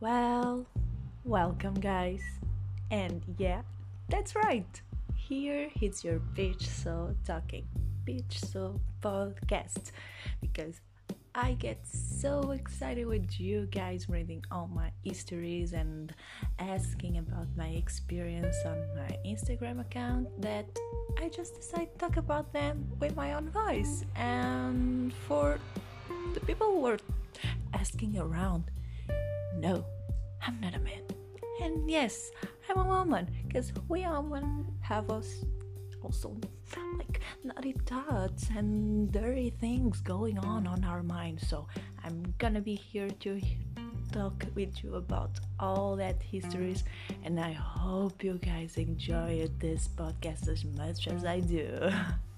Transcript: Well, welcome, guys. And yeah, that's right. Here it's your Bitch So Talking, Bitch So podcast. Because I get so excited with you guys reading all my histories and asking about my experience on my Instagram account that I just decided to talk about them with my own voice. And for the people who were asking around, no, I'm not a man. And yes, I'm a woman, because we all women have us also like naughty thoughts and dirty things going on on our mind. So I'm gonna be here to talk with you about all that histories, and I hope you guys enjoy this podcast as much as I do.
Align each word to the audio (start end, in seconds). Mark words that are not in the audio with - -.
Well, 0.00 0.64
welcome, 1.26 1.74
guys. 1.74 2.22
And 2.90 3.22
yeah, 3.36 3.60
that's 4.08 4.34
right. 4.34 4.80
Here 5.14 5.68
it's 5.82 6.02
your 6.02 6.20
Bitch 6.34 6.62
So 6.62 7.14
Talking, 7.26 7.66
Bitch 8.06 8.32
So 8.50 8.80
podcast. 9.02 9.92
Because 10.40 10.80
I 11.34 11.52
get 11.52 11.86
so 11.86 12.52
excited 12.52 13.06
with 13.08 13.38
you 13.38 13.66
guys 13.66 14.08
reading 14.08 14.42
all 14.50 14.68
my 14.68 14.90
histories 15.04 15.74
and 15.74 16.14
asking 16.58 17.18
about 17.18 17.48
my 17.54 17.68
experience 17.68 18.56
on 18.64 18.78
my 18.96 19.18
Instagram 19.26 19.82
account 19.82 20.28
that 20.40 20.64
I 21.22 21.28
just 21.28 21.56
decided 21.56 21.92
to 21.92 21.98
talk 21.98 22.16
about 22.16 22.54
them 22.54 22.88
with 23.00 23.14
my 23.16 23.34
own 23.34 23.50
voice. 23.50 24.06
And 24.16 25.12
for 25.28 25.58
the 26.32 26.40
people 26.40 26.68
who 26.68 26.80
were 26.80 26.98
asking 27.74 28.16
around, 28.16 28.64
no, 29.60 29.84
I'm 30.46 30.58
not 30.60 30.74
a 30.74 30.78
man. 30.78 31.02
And 31.62 31.90
yes, 31.90 32.30
I'm 32.68 32.78
a 32.78 32.84
woman, 32.84 33.28
because 33.46 33.72
we 33.88 34.04
all 34.04 34.22
women 34.22 34.66
have 34.80 35.10
us 35.10 35.44
also 36.02 36.34
like 36.98 37.20
naughty 37.44 37.74
thoughts 37.84 38.48
and 38.56 39.12
dirty 39.12 39.50
things 39.50 40.00
going 40.00 40.38
on 40.38 40.66
on 40.66 40.82
our 40.84 41.02
mind. 41.02 41.40
So 41.40 41.66
I'm 42.02 42.34
gonna 42.38 42.62
be 42.62 42.74
here 42.74 43.10
to 43.10 43.40
talk 44.12 44.44
with 44.54 44.82
you 44.82 44.94
about 44.94 45.38
all 45.58 45.94
that 45.96 46.22
histories, 46.22 46.84
and 47.22 47.38
I 47.38 47.52
hope 47.52 48.24
you 48.24 48.38
guys 48.38 48.76
enjoy 48.78 49.48
this 49.58 49.88
podcast 49.88 50.48
as 50.48 50.64
much 50.64 51.06
as 51.06 51.24
I 51.24 51.40
do. 51.40 51.90